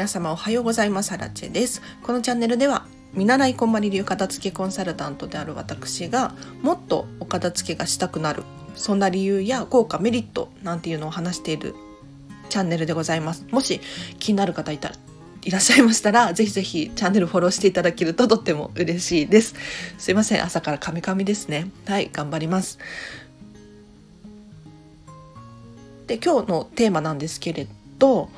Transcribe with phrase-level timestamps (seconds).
[0.00, 1.10] 皆様おはようございます。
[1.10, 1.82] ハラチェです。
[2.02, 8.44] このチャンネルでは見習いこんまり流片付けコンサルタントである私がもっとお片付けがしたくなる
[8.74, 11.74] そんな理由や効果メリットなんていうのを話している
[12.48, 13.44] チャンネルでございます。
[13.50, 13.82] もし
[14.18, 14.94] 気になる方いたら
[15.42, 19.54] いらっしゃいましたら、ぜひぜひチャンネルフォローしていただけるととっても嬉しいです。
[19.98, 21.70] すいません、朝からカミカミですね。
[21.84, 22.78] はい、頑張ります。
[26.06, 27.66] で、今日のテーマなんですけれ
[27.98, 28.30] ど、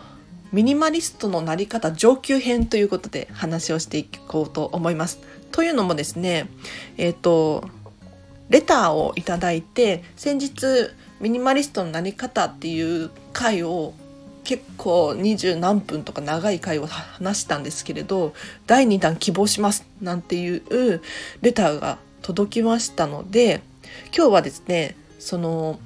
[0.52, 5.18] ミニマリストのなり方上級編ということで話をしていこうと思います。
[5.50, 6.48] というのもですね、
[6.98, 7.68] えっ、ー、と、
[8.50, 13.94] レターをいただいて、先日ミニマリストのなり方っていう回を
[14.44, 18.34] 結構二十何分とか長い回を話したんですけれど、
[18.66, 21.00] 第2弾希望しますなんていう
[21.40, 23.62] レターが届きましたので、
[24.14, 25.80] 今日はですね、その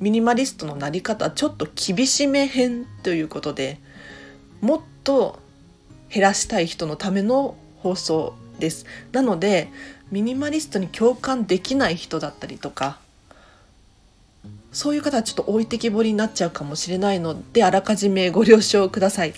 [0.00, 3.78] ミニマリストのなり方ちょっと厳しめ編ということで
[4.60, 5.40] もっと
[6.08, 8.86] 減らしたい人のための放送です。
[9.12, 9.68] なので
[10.10, 12.98] ミニマリストに共感できない人だったりとか
[14.72, 19.34] そういう方はちょっと置いてきぼりになっちゃうかもしれないのであらかじめご了承ください。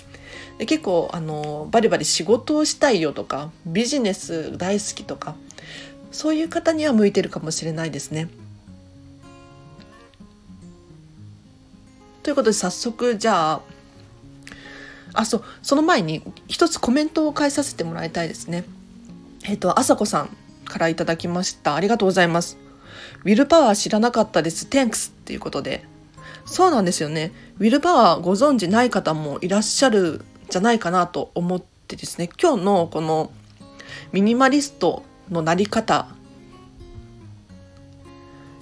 [0.59, 5.37] で結構あのバリバリ仕事をしたいよとかビジネス大好きとか
[6.11, 8.29] そういう方には向いてるかもしれないですね。
[12.25, 13.61] ということで早速じゃあ
[15.19, 18.65] あそうその前に一つコメントを返させてもらいたいですね。
[19.45, 21.75] えっ、ー、とあさこさんからいただきました。
[21.75, 22.57] ありがとうございます。
[23.25, 24.67] ウィルパワー知らなかったです。
[24.67, 25.85] Thanks っていうことで。
[26.47, 27.33] そうなんですよね。
[27.59, 32.31] ウィルパワーご存知ない方もいらっしゃるんじゃないかなと思ってですね。
[32.41, 33.33] 今日のこの
[34.13, 36.07] ミニマリストのなり方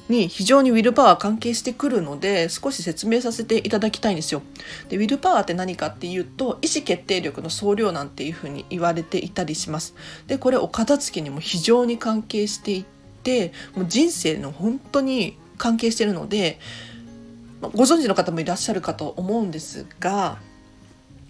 [0.08, 4.42] に非常にウィルパワー関係してくるので少し説明させていただきたいんですよ。
[4.88, 9.94] でウィルパワーって何かっていうと意思決定力の総量なんていうふうに言われていたりします。
[10.26, 12.84] でこれお片付けにも非常に関係してい
[13.22, 16.58] てもう人生の本当に関係してるので
[17.60, 20.38] ご存知の方もいらっしゃるかと思うんですが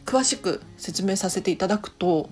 [0.05, 2.29] 詳しく説明させていただくと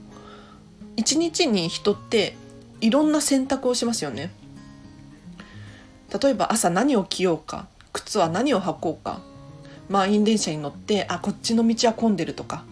[0.97, 2.37] 一日に人って
[2.81, 4.31] いろんな選択をしますよね。
[6.21, 9.21] 例えば朝何を着ようか靴は何を履こうか
[9.89, 12.65] 満員電車に乗ってあこっちの道は混んでるとか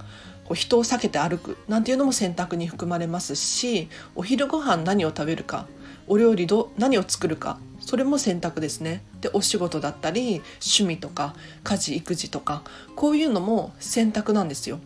[0.44, 5.66] こう人を避けて歩くなんていうのも選択に含まれますしお昼ご飯何を食べるか
[6.06, 12.62] お料理ど何を作るかそれも選択ですねでお仕事だったり趣味とか家事育児とか
[12.96, 14.78] こういうのも選択なんですよ。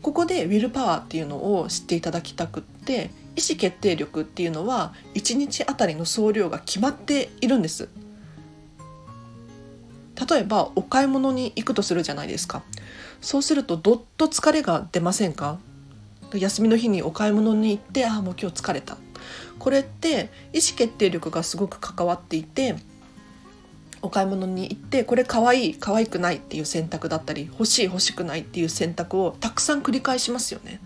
[0.00, 7.88] ここでウィルパワーっていうのを知っていただきたくって意思決定力っていうのは1日あたりの総量が決まっているんです。
[10.28, 12.64] 例えばお買い物に行くとするじゃないですか。
[13.20, 15.60] そうするとどっと疲れが出ませんか？
[16.34, 18.96] 休みの日にお買い物に行ってああもう今日疲れた。
[19.60, 22.74] これって意思決定力がすごく関わっていて
[24.02, 30.80] お買い物に行ってこれ可愛い可愛くないっていう選択だったり欲しい欲しくないっていう選択をたくさん繰り返しますよね。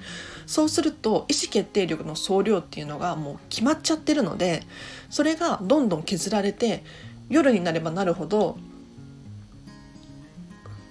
[0.47, 4.63] そうすると意思決定力の総量っていうのがもう決まっちゃってるので
[5.11, 6.85] それがどんどん削られて
[7.29, 8.59] 夜になればなるほど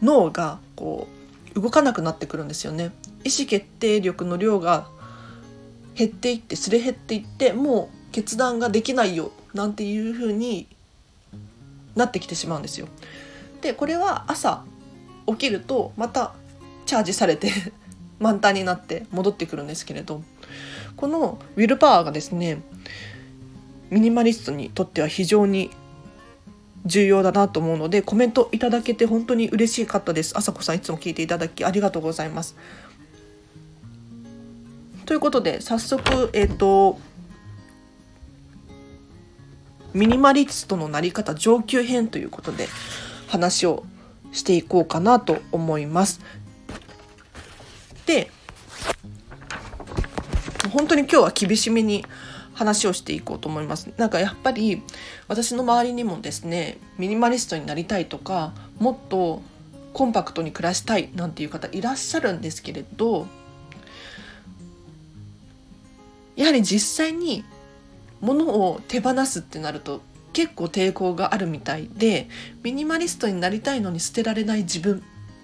[0.01, 1.07] 脳がこ
[1.55, 2.91] う動かなくなってくるんですよね
[3.23, 4.87] 意思決定力の量が
[5.95, 10.67] 減っていってすれ減っていってもう決断ができないよなんていうふうに
[11.95, 12.87] なってきてしまうんですよ。
[13.61, 14.63] でこれは朝
[15.27, 16.33] 起きるとまた
[16.85, 17.51] チャージされて
[18.21, 20.23] 満タンになって戻ってくるんですけれど
[20.95, 22.61] このウィルパワーがですね
[23.89, 25.71] ミニマリストにとっては非常に
[26.85, 30.37] 重要だなと思うのでコメントいただけて本当に嬉しかったです。
[30.37, 32.55] あさこさんいつも聞いていただきありがとうございます。
[35.05, 36.99] ということで早速えっ、ー、と
[39.93, 42.67] ミニマリストのなり方上級編ということで
[43.27, 43.83] 話を
[44.31, 46.21] していこうかなと思います。
[48.11, 48.29] で
[50.73, 52.05] 本当に今日は厳しめに
[52.53, 53.89] 話をしていこうと思います。
[53.97, 54.83] なんかやっぱり
[55.29, 59.41] 私の周りにもですねミニマリストになりたいとかもっと
[59.93, 63.27] コンパクトに暮らしたいなんていう方いらっしゃるんですけれど
[66.35, 67.45] やはり実際に
[68.19, 70.01] 物を手放すってなると
[70.33, 72.27] 結構抵抗があるみたいで
[72.61, 75.01] ミニマリストになりたいのに捨てられない自分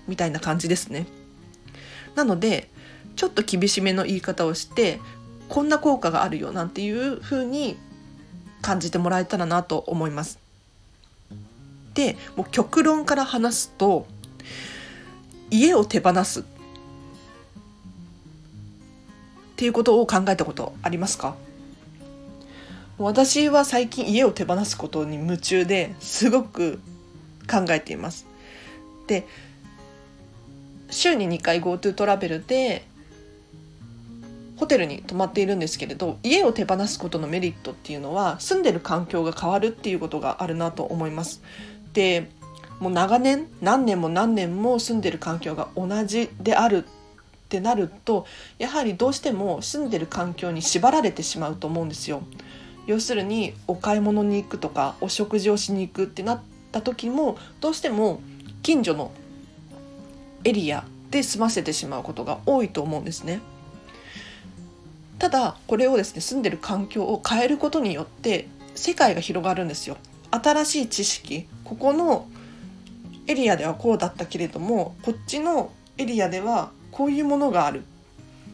[0.07, 1.07] みたいな感じですね。
[2.17, 2.67] なので
[3.15, 4.99] ちょっと厳しめの言い方をして
[5.49, 7.77] こんな効果があるよなんていう風に
[8.61, 10.39] 感じてもらえたらなと思います。
[11.93, 14.07] でもう極論から話すと
[15.51, 16.43] 家を手放すっ
[19.55, 21.35] ていうことを考えたことありますか？
[22.97, 26.79] 私は最近家を手放すことに夢中ですごく
[27.49, 28.25] 考えています。
[29.05, 29.27] で
[30.89, 32.85] 週に2回 GoTo トラベルで
[34.57, 41.41] ホテルに泊まっているんですけれど家を手放すことのメリットっていうのは住んでる環境が変わるっていうことがあるなと思います。
[41.93, 42.29] で
[42.79, 48.25] もう長年何年も何年も住んでる環境が同じであるってなると
[48.59, 52.23] やはりどうしても住んでる環境に縛られてしまうと思うんですよ。
[52.87, 56.41] 要するにお買い物に行くとかお食事をしに行くってなっ
[56.71, 58.21] た時もどうしても
[58.63, 59.11] 近所の
[60.43, 63.41] エリアで済ませてしまうことが多いと思うんですね。
[65.19, 69.97] ただこれをですね住んでる環境を変えることによって世界が広がるんですよ。
[70.29, 72.27] 新しい知識ここの
[73.27, 77.83] エリアではこうだったけれどもこっちのエリアではこういうものがある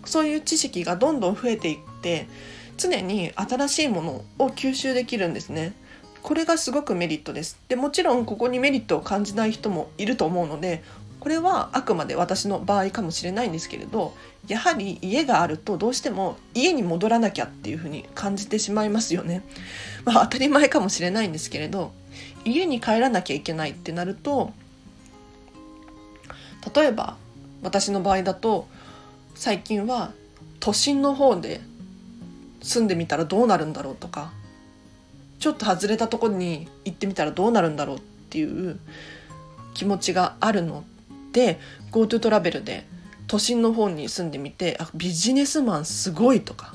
[0.06, 2.27] そういう知識がどんどん増えていって
[2.77, 5.74] 常に新しいものを吸収できるんですね。
[6.21, 7.59] これがすごくメリットです。
[7.68, 10.81] でもちろんここにメリットを感じない人もいると思うので
[11.24, 14.14] これはあくまで私の場合かもしれないんですけれど
[14.50, 19.42] やはり家があるとどうしても家に戻らなきゃっていうふうに感じてしまいますよね。
[20.04, 21.94] まあ当たり前かもしれないんですけれど
[22.44, 24.52] 家に帰らなきゃいけないってなると
[26.75, 27.16] 例えば
[27.62, 28.68] 私の場合だと
[29.34, 30.12] 最近は
[30.60, 31.62] 都心の方で
[32.62, 34.34] 住んでみたらどうなるんだろうとか
[35.40, 38.78] ちょっと外れたところに行ってみたらどうなるんだろうっていう
[39.74, 40.84] 気持ちがあるの
[41.91, 42.85] GoTo トラベルで
[43.27, 46.74] 都心の方に住んでみてあビジネスマンすごいとか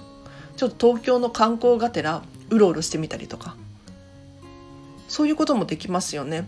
[0.57, 3.57] ちょっと東京の観光がてらうろうろしてみたりとか
[5.09, 6.47] そういうこともできますよね。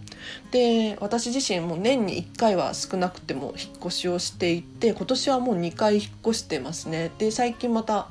[0.51, 7.11] で私自身も年に1回は少なくても引っ越しをしていて今年はもう2回引っ越してますね。
[7.19, 8.09] で最近また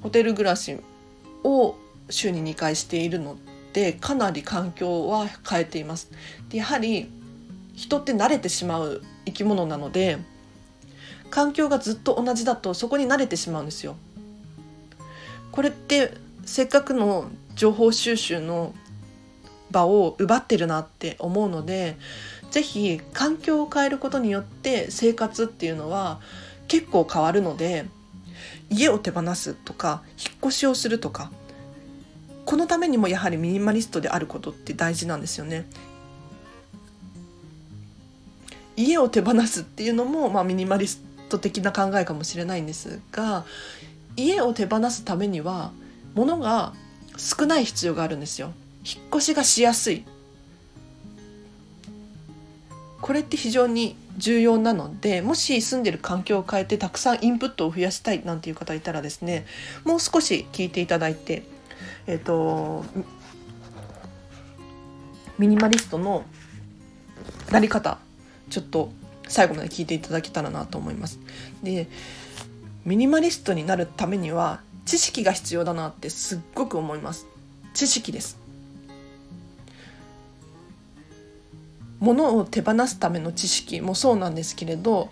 [0.00, 0.78] ホテル暮らし
[1.42, 1.74] を
[2.08, 3.36] 週に2回しているの
[3.72, 6.10] でかなり環境は変えています。
[6.48, 7.10] でやはり
[7.74, 10.18] 人って慣れてしまう生き物なので
[11.30, 13.96] 環境がずっと同じだとそこに慣れてしまうんですよ。
[15.50, 16.14] これって
[16.44, 18.74] せっかくの情報収集の
[19.70, 21.96] 場を奪ってるなって思うので
[22.50, 26.20] 是非環境を変えることによって生活っていうのは
[26.68, 27.86] 結構変わるので
[28.70, 31.30] 家を手放すとか引っ越しをするとか
[32.44, 35.66] このためにもやはりミニマリストであることって大事なんですよね。
[38.76, 43.44] 家を手放すっていうのも、まあ、ミニマリスト的な考えかもしれないんですが
[44.16, 45.72] 家を手放すためには
[46.14, 46.72] 物が
[47.16, 48.52] 少ない必要があるんですよ。
[48.84, 50.04] 引っ越しがしやすい
[53.00, 59.46] これって非常に重要なのでもし住んでる環境を変えてたくさんインプットを増やしたいなんていう方いたらですね
[59.84, 61.44] もう少し聞いていただいて
[62.06, 62.84] えっ、ー、と
[65.38, 66.24] ミニマリストの
[67.50, 67.98] なり方
[68.52, 68.92] ちょっと
[69.28, 71.18] 最後まで聞いていただけたらなと思います。
[71.62, 71.88] で
[72.84, 77.26] ミニマリストになるためには知識が必要だなってすっごく思います。
[77.72, 78.38] 知識です。
[81.98, 85.08] 物を手放すための知識もそうなんですけれど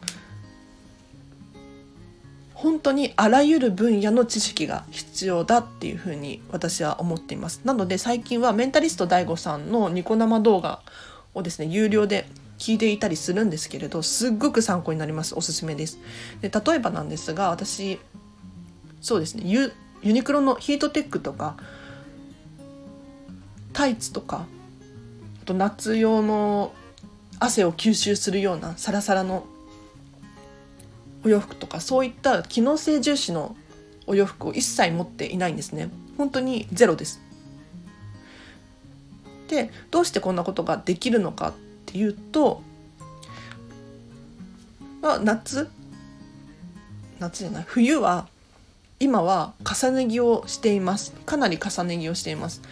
[2.52, 10.80] 本当にあらゆる分野の知識が必要だっていうふうに私は思っていますなので最近はメンタリスト DAIGO さんのニコ生動画
[11.32, 12.26] をですね有料で
[12.60, 15.34] 聞いていたりするんですけれどすっごく参考になります。
[15.34, 15.98] おすすめです。
[16.42, 17.98] で例えばなんですが私
[19.00, 21.56] そうですねユユニクロのヒートテックとか
[23.72, 24.46] タイツとか
[25.42, 26.72] あと夏用の
[27.38, 29.46] 汗を吸収するようなサラサラの
[31.24, 33.56] お洋服とかそういった機能性重視の
[34.06, 35.90] お洋服を一切持っていないんですね。
[36.18, 37.22] 本当にゼロです。
[39.48, 42.62] でどうしてこんなことができるのかっていうと、
[45.02, 45.68] まあ、夏？
[47.18, 47.64] 夏じゃない。
[47.66, 48.28] 冬は
[48.99, 51.12] 今は重ね着をしています。
[51.26, 52.62] かなり重ね着をしています。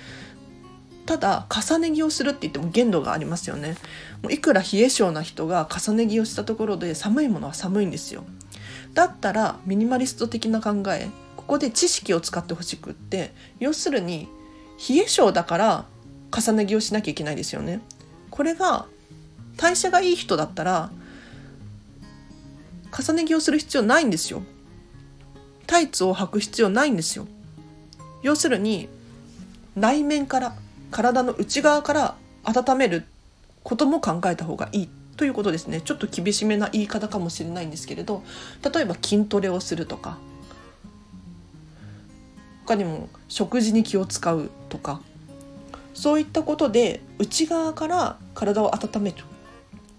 [1.06, 3.76] ただ重ね着をするって言っても限度がありますよね。
[4.22, 8.24] もういくら冷え性な人が重ね着をしたところで寒いものは寒いんですよ。
[8.92, 14.28] だったらミニマリスト的な考えここで知識を使ってほしくって要するに
[14.88, 15.84] 冷え性だから
[16.30, 17.80] 重ね着をしなきゃいけないですよね。
[18.30, 18.84] これが
[19.58, 20.90] 代謝がいい人だったら
[22.96, 24.42] 重ね着をする必要ないんですよ。
[25.66, 27.26] タイツを履く必要ないんですよ。
[28.22, 28.88] 要するに
[29.76, 30.54] 内面から
[30.90, 33.04] 体の内側から温める
[33.62, 34.88] ことも考えた方がいい。
[35.18, 35.80] ということですね。
[35.80, 38.22] ちょっと厳しめな言い方かもしれないんですけれど
[38.72, 40.16] 例えば筋トレをするとか
[42.64, 45.00] 他にも食事に気を使うとか
[45.92, 49.16] そういったことで内側から体を温める。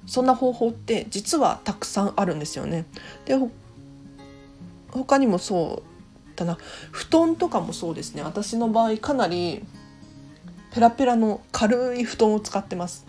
[0.10, 2.86] そんな方法って実はたくさんあるんですよね。
[3.26, 3.38] で
[4.90, 6.58] 他にもそうだな。
[6.92, 8.24] 布団とかもそうですね。
[8.24, 9.64] 私の場合かなり
[10.74, 13.06] ペラペラの軽い布団を使ってます。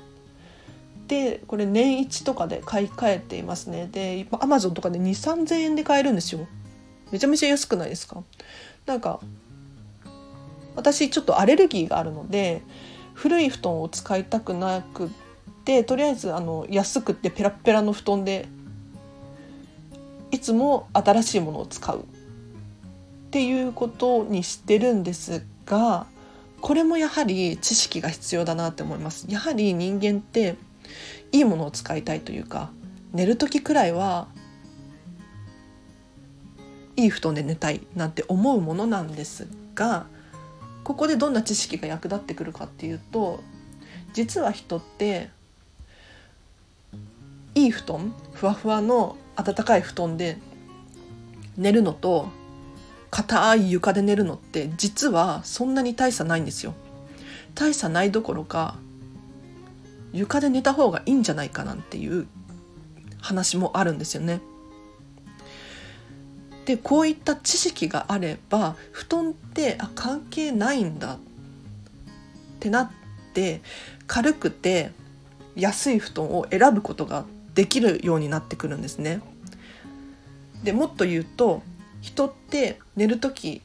[1.08, 3.88] でこれ年一とかで買い替えていますね。
[3.90, 6.46] でアマゾンとかで2 3 0 0 0円で買えるんですよ。
[7.10, 8.22] めちゃめちゃ安くないですか？
[8.84, 9.20] なんか
[10.76, 12.62] 私ちょっとアレルギーがあるので
[13.14, 15.10] 古い布団を使いたくなく
[15.64, 18.48] てとりあえずあの安くてペラペラの布団で
[20.30, 22.00] いつも新しいものを使う。
[22.00, 22.02] っ
[23.30, 26.06] ていうことにしてるんですが
[26.60, 29.26] これもやはり知識が必要だなって思います。
[29.28, 30.56] やはり人間って
[31.30, 32.70] いいものを使いたいというか
[33.12, 34.26] 寝る時くらいは
[36.96, 40.06] いい布団で寝たいなんて思うものなんですが
[40.84, 43.40] ここでどんな知識が役立ってくるかっていうと
[44.12, 45.30] 実は人って
[47.60, 50.38] いい布団ふわふわの暖かい布団で
[51.56, 52.28] 寝るのと
[53.10, 56.74] 硬い床で寝るのって実はそんなに大差ないんですよ。
[57.54, 58.76] 大差ないどころか
[60.12, 62.26] 床で寝た方がいいんじゃないかなんていう
[63.20, 64.40] 話もあるんですよね。
[66.64, 71.18] でこういった知識があれば布団ってあ関係ないんだっ
[72.60, 72.90] てなっ
[73.34, 73.60] て
[74.06, 74.92] 軽くて
[75.56, 79.20] 安い布団を選ぶことができるようになってくるんですね。
[80.62, 81.62] でもっと言うと
[82.00, 83.62] 人って寝る時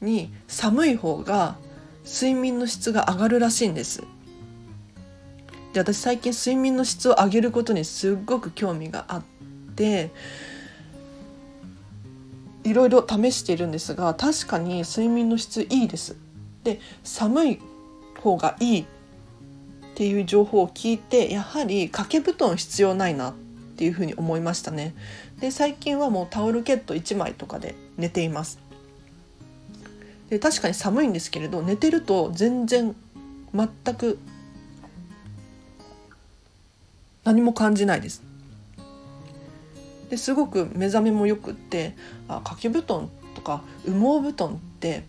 [0.00, 1.56] に寒い方が
[2.04, 4.02] 睡眠の質が上がるらしいんです。
[5.72, 9.22] で私最近睡眠の質を上げることにすっごく興味があっ
[9.76, 10.10] て
[12.64, 16.16] いろいろ試しているんですが確かに睡眠の質いいです。
[16.64, 17.60] で寒い
[18.20, 18.86] 方がいい
[20.00, 23.34] っていう情報を聞いてやはり掛け布団必要ないなっ
[23.76, 24.94] ていうふうに思いましたね。
[25.40, 28.58] で最近はもうタオルケット1枚とかで寝ています。
[30.30, 32.96] で確かに寒いんですけれど寝てると全然
[33.54, 34.18] 全く
[37.24, 38.22] 何も感じないです。
[40.08, 41.94] ですごく目覚めもよくって
[42.26, 45.04] あ掛け布団とか羽毛布団って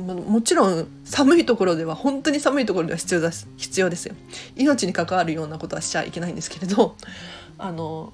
[0.00, 4.14] もちろん寒いところでは本当に寒いところでは必要だ必要ですよ
[4.56, 6.96] 命に関わるようなことはしちゃいけないんですけれど
[7.58, 8.12] あの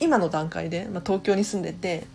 [0.00, 2.06] 今の段階で、まあ、東京に住んでて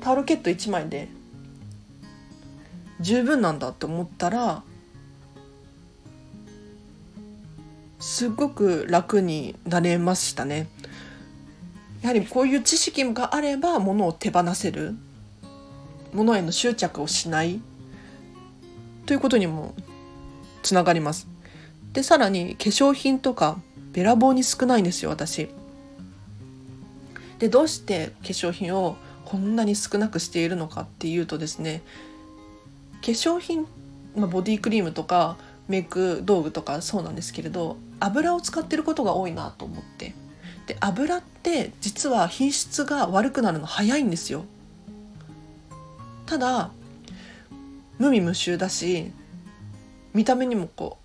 [0.00, 1.08] タオルケット1枚で
[3.00, 4.62] 十分なんだって思ったら
[8.00, 10.68] すごく楽になれましたね。
[12.02, 14.94] やはりこういう知識があれば物を手放せる
[16.14, 17.60] 物への執着をしない
[19.04, 19.74] ということにも
[20.62, 21.28] つながります。
[21.92, 23.58] でさらに化粧品とか
[23.92, 25.48] べらぼうに少ないんですよ私。
[27.38, 31.82] でどうして化粧品をこんなに少なくしているのかっていうとですね
[33.00, 33.66] 化粧品、
[34.16, 35.36] まあ、ボディクリームとか
[35.68, 40.14] メイク道具とかそうなんですけれど油を使ってることが多いなと思って
[40.66, 44.44] で油って実は品質が悪くなるの早いんですよ
[46.26, 46.70] ただ
[47.98, 49.12] 無味無臭だし
[50.12, 50.98] 見た目にもこ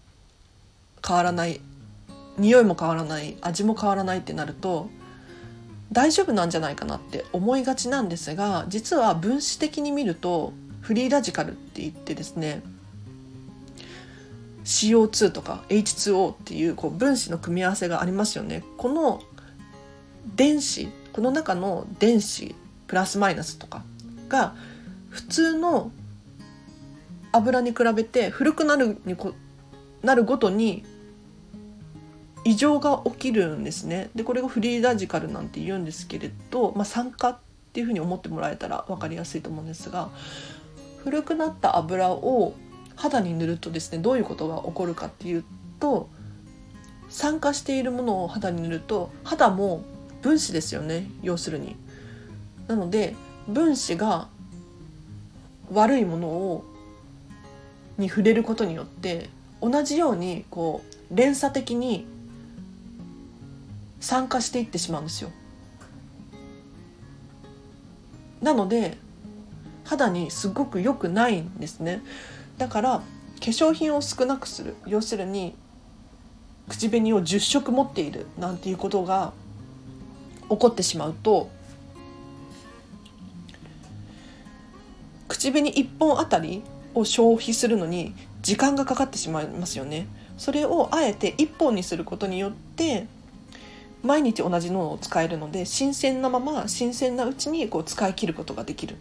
[0.98, 1.62] う変わらない
[2.38, 4.90] 匂いも変わらない味も変わらないってなると
[5.92, 12.62] 大丈夫なんじゃないかなって思いがちなんですが実は分子的に見るとフリーラジカルって言ってですね
[14.64, 18.64] CO2 とか H2O っていうこう分子の組み合わせがありますよね。
[18.78, 19.22] この
[20.36, 23.84] 電子この中の電子プラスマイナスとか
[24.28, 24.54] が
[25.10, 25.92] 普通の
[27.32, 29.34] 油に比べて古くなるにこ
[30.04, 30.84] なるごとに
[32.46, 34.10] 異常が起きるんですね。
[34.16, 37.38] でこれがフリーラジカルなんて言うんですけれど、まあ、酸化っ
[37.74, 40.10] ていうふうに思ってもらえたら分かりやすいと思うんですが
[41.04, 42.54] 古くなった油を
[42.96, 45.44] 肌に塗るとですねどういうことが起こるかっていう
[45.80, 46.10] と
[47.10, 49.84] 酸化しているものを肌に塗ると肌も
[50.22, 51.76] 分子ですよね要するに。
[52.68, 53.16] なので
[53.48, 54.28] 分子が
[55.72, 56.66] 悪いものを
[57.98, 59.30] に触れることによって
[59.62, 62.08] 同じようにこう連鎖的に
[64.00, 65.32] 酸化していってしまうんですよ。
[68.42, 68.98] なので
[69.84, 72.02] 肌にすごく良くないんですね。
[72.58, 73.04] だから化
[73.40, 75.56] 粧品を少なくする要するに
[76.70, 79.34] 口紅を10色持っているなんていうことが
[80.50, 81.50] 起こってしまうと
[85.40, 90.06] 口紅1本あたりを消費するのに時間がかかってしまいますよね。
[90.38, 93.08] それをあえて1本にすることによって
[94.04, 98.98] 毎日同じのを使えるので新鮮なまま新鮮なうちにこう使い切ることができる。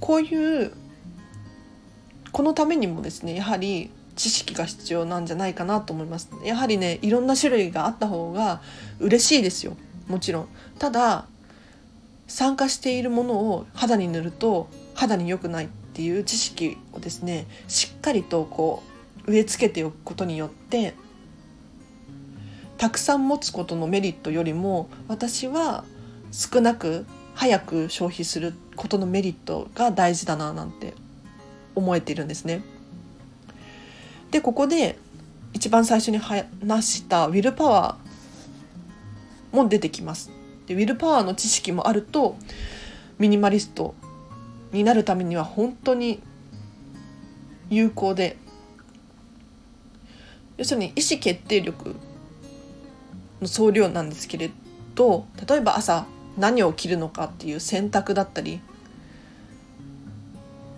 [0.00, 0.72] こういう
[2.32, 6.30] このためにもですねやはり知識が必要なんじゃないかなと思います。
[6.42, 8.62] やはりねいろんな種類があった方が
[9.00, 9.76] 嬉しいですよ。
[10.08, 10.48] もちろん。
[10.78, 11.26] ただ
[12.26, 18.82] 酸化しているものを肌に塗ると肌に良くないっていう知識をですねしっかりとこ
[19.26, 20.94] う植え付けておくことによって
[22.78, 25.84] たくさん持つことのメリットよりも私は
[26.32, 30.94] 少なく早く消費することのメリットが大事だななんて
[31.76, 32.62] 思えているんですね。
[34.32, 34.98] でここで
[35.52, 40.31] 一番最初に話したウィルパワーも出てきます。
[40.72, 42.36] でウィルパワーの知識もあると
[43.18, 43.94] ミニマリスト
[44.72, 46.22] になるためには本当に
[47.68, 48.38] 有効で
[50.56, 51.94] 要するに意思決定力
[53.42, 54.50] の総量なんですけれ
[54.94, 56.06] ど例えば朝
[56.38, 58.60] 何を着るのかっていう選択だったり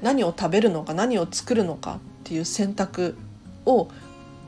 [0.03, 3.17] 何を食べるのか何を作るのかっていう選択
[3.65, 3.89] を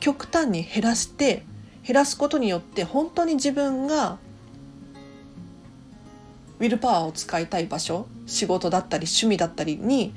[0.01, 1.45] 極端に減らして
[1.85, 4.19] 減らすことによって本当に自分が
[6.59, 10.15] ウィルパワーを使いたい場所仕事だったり趣味だったりに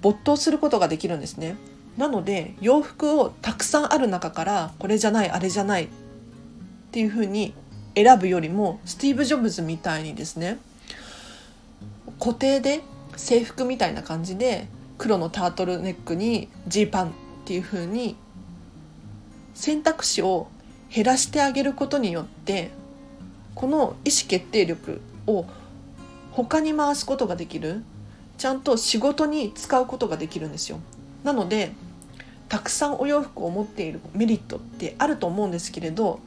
[0.00, 1.56] 没頭することができるんですね。
[1.96, 5.88] なので洋服をたくさんある中からこれじゃないあれじゃないっ
[6.92, 7.52] ていうふうに
[7.94, 10.58] 選ぶよりもスティーブ・ジョブズみたいにですね
[12.18, 12.80] 固定で
[13.16, 14.68] 制服みたいな感じで
[14.98, 17.10] 黒のタートルネックにジーパンっ
[17.44, 18.16] ていうふうに
[19.54, 20.48] 選択肢を
[20.92, 22.70] 減らしてあげることによって
[23.54, 25.46] この意思決定力を
[26.32, 27.82] 他に回すことができる。
[28.38, 30.80] ちゃんと仕事に使うことができるんですよ。
[31.24, 31.72] なので
[32.48, 36.20] たくさんお洋服を持っているメリットってあると思うんですけれど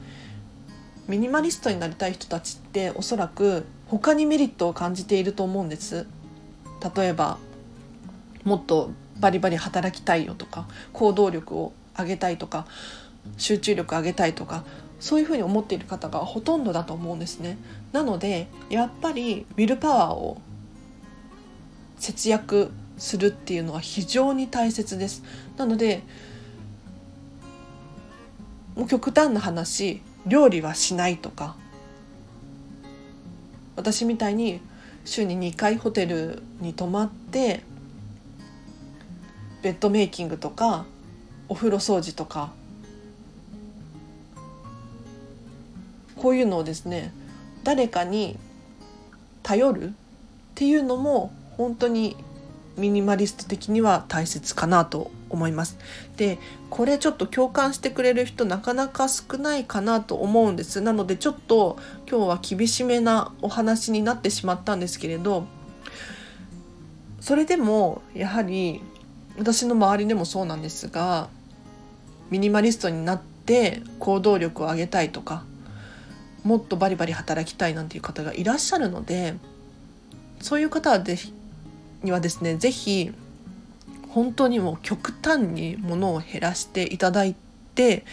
[1.07, 6.05] ミニマリストになりたい人たちっておそらく他にメリットを感じていると思うんです。
[6.95, 7.39] 例えば
[8.43, 12.67] もっとバリバリ働きたいよとか行動力を上げたいとか
[13.37, 14.65] 集中力上げたいとか
[15.03, 17.57] そういうふうに思っている方がほとんどだと思うんですね。
[17.91, 20.41] なのでやっぱりウィルパワーを
[21.97, 25.21] 節約するっていうのは非常に大切です。
[25.57, 26.03] なので
[28.77, 31.57] もう極端な話料理はしないとか
[33.75, 34.61] 私みたいに
[35.03, 37.61] 週に2回ホテルに泊まって
[39.63, 40.85] ベッドメイキングとか
[41.49, 42.53] お風呂掃除とか
[46.23, 47.13] こういうのをですね
[47.65, 48.39] 誰かに
[49.43, 49.91] 頼るっ
[50.55, 52.15] ていうのも本当に
[52.77, 55.77] ミニマリスト的には大切かなと思います。
[56.15, 60.79] でこれちょっと共感してくれる人なかなか少ないかなと思うんです。
[60.79, 61.77] なのでちょっと
[62.09, 65.45] 今日は厳しめなお話になってしまったんですけれど
[67.19, 68.81] それでもやはり
[69.37, 71.27] 私の周りでもそうなんですが
[72.29, 75.43] ミニマリストになって行動力を上げたいとか
[76.43, 79.35] もっとバリバリ働きたいなんていう方がいらっしゃるので
[80.41, 81.33] そういう方はぜひ
[82.03, 83.13] にはですね是非
[84.09, 87.35] 本当にもう極端にものを減らしていただい
[87.75, 88.05] て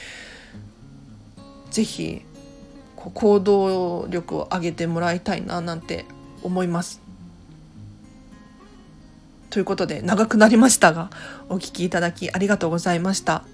[1.71, 2.23] 是非
[2.97, 6.05] 行動力を上げてもらいたいななんて
[6.43, 7.01] 思います。
[9.49, 11.11] ということで長くなりましたが
[11.49, 13.45] お聞きいただきありがとうございました。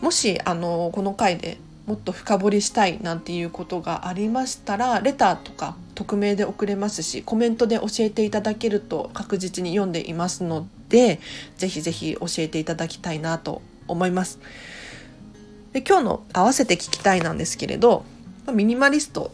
[0.00, 1.58] もしあのこの回で
[1.92, 11.20] もっと深掘りしたいなんていうことがありましたらレターとか匿名で送れますしコメントで教えていただけると確実に読んでいますので
[11.58, 14.38] ぜひぜひ教えていただきたいなと思います。
[15.74, 18.06] で今日の合わせて聞きたいなんですけれど
[18.50, 19.30] ミニマリスト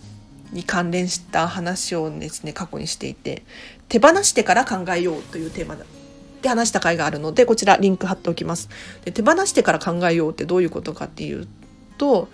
[0.52, 3.44] に関連した話をですね過去にしていて
[3.88, 5.76] 手放してから考えようというテーマ
[6.42, 8.68] で話した回があるのでこちらリンク貼っておきます。
[9.04, 11.46] で手放してから考えようってどういうことかっていう
[11.98, 12.28] と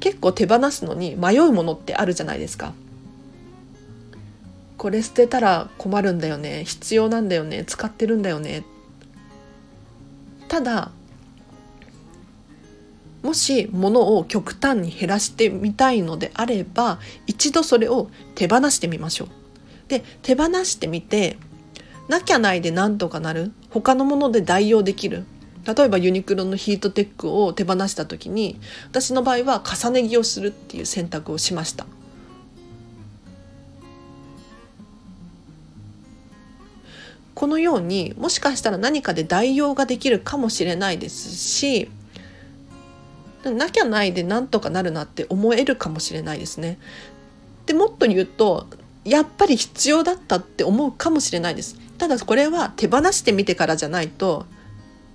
[0.00, 2.72] 結構手放すのに迷うものってあるじゃないですか。
[4.76, 6.64] これ捨てたら困るんだよね。
[6.64, 7.64] 必要なんだよね。
[7.64, 8.64] 使ってるんだよね。
[10.46, 10.92] ただ
[13.22, 19.28] もし物を極端に減らしてみたいのであれば一度それを手放してみましょう。
[19.88, 21.36] で手放してみて
[22.08, 23.52] なきゃないでなんとかなる。
[23.70, 25.24] 他のもので代用できる。
[25.68, 31.86] 例えばユニクロのヒートテックを手放した時に私の場合は重ね着をするっていう選択をしました
[37.34, 41.90] このようにもしかしたら何かで代用ができるかもしれないですし
[43.44, 46.78] なきゃないでなんとかなるなって思えるかもしれないですね。
[47.66, 48.66] でもっと言うと
[49.04, 51.76] やっぱり必要だったって思うかもしれないです。
[51.98, 54.46] ただこれは手放してみてからじゃないと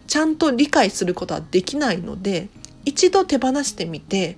[0.08, 2.50] ちゃんと理解することはできないので
[2.86, 4.38] 一度手放してみて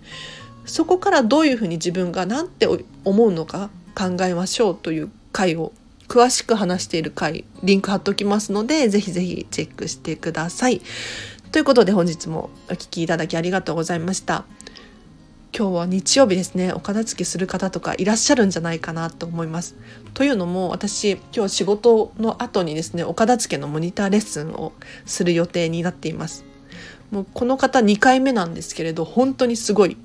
[0.66, 2.68] そこからどういうふうに自分が何て
[3.04, 5.72] 思うのか考えましょうという回を
[6.08, 10.82] 詳しく話している回リンク貼っときますのでぜひぜひチェックしてください。
[11.52, 14.46] ということで本日もお聴きいただきありがとうございました。
[15.58, 19.78] 今日は日曜日ですねお片付けする方とかいらっしゃるんじゃないかなと思います。
[20.14, 24.74] というのも私今日仕事の後にですねお片付けのモニターレッスンを
[25.06, 26.44] する予定になっています。
[27.10, 29.96] もうこの方2回目なんですけれど本当にすごい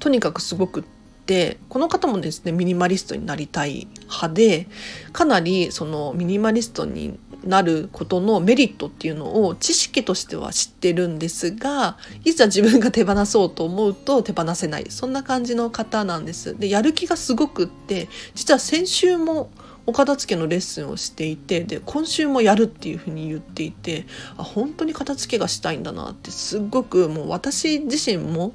[0.00, 0.84] とにかくすごくっ
[1.24, 4.66] てこの方もですねミニマリストになりたい派で
[5.12, 14.86] かなりそのミニマリストになることのメリットっていうのを知識としては知ってるんですがいざ自分が手放そうと思うと手放せない。
[14.90, 16.58] そんな感じの方なんです。
[16.58, 19.50] でやる気がすごくって実は先週も
[19.86, 28.52] お片付けのレッスンをしていてで今週もやるっていうふうに言っていてあ本当に片付けがしたいんだなってすごくもう私自身も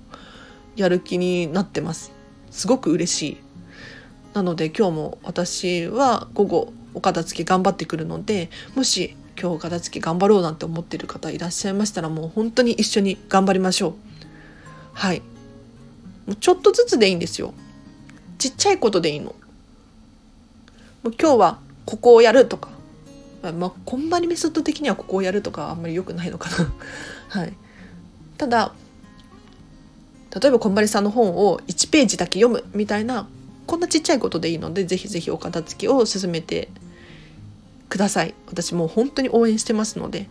[0.78, 2.12] やる気になってます。
[2.50, 3.38] すごく嬉しい。
[4.34, 13.94] なので今日も私は午後お片付け頑張ってくるのでもし今日お片付け頑張ろうなんて思ってる方いらっしゃいましたらもう本当に一緒に頑張りましょう。
[14.94, 15.20] はい。
[16.26, 17.54] もうちょっとずつでいいんですよ。
[18.40, 19.36] ちっちゃいことでいいの。
[21.04, 22.70] もう今日はここをやるとか。
[23.44, 26.74] まあこんまりメソッド的にはここをやるとかあんまり良くないのかな。
[27.30, 27.54] はい。
[28.40, 28.74] ただ
[30.42, 33.28] 例えばこんまりさんの本を1ページだけ読むみたいな
[33.68, 36.70] こんなちっちゃいことでいいのでぜひぜひお片付けを進めて
[37.90, 38.34] ください。
[38.48, 40.28] 私もう本当に応援してますので。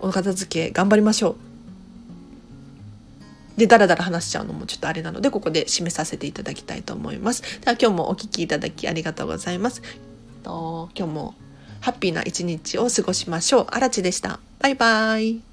[0.00, 1.36] お片付け頑張りましょう。
[3.58, 7.42] でダラダラ話しちゃうのもちょっとあれなのでここで締めさせていただきたいと思います。
[7.60, 9.82] では今日もお聴きいただきありがとうございます。
[10.44, 11.34] 今日も
[11.80, 13.66] ハッピーな一日を過ごしましょう。
[13.70, 14.38] あらちでした。
[14.60, 15.47] バイバイ。